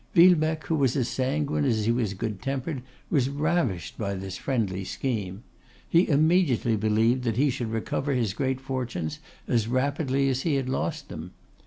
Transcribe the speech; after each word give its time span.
Villebecque, 0.15 0.63
who 0.63 0.75
was 0.77 0.95
as 0.97 1.07
sanguine 1.07 1.63
as 1.63 1.85
he 1.85 1.91
was 1.91 2.15
good 2.15 2.41
tempered, 2.41 2.81
was 3.11 3.29
ravished 3.29 3.99
by 3.99 4.15
this 4.15 4.35
friendly 4.35 4.83
scheme. 4.83 5.43
He 5.87 6.09
immediately 6.09 6.75
believed 6.75 7.23
that 7.25 7.37
he 7.37 7.51
should 7.51 7.69
recover 7.69 8.13
his 8.13 8.33
great 8.33 8.59
fortunes 8.59 9.19
as 9.47 9.67
rapidly 9.67 10.27
as 10.27 10.41
he 10.41 10.55
had 10.55 10.67
lost 10.69 11.09
them. 11.09 11.33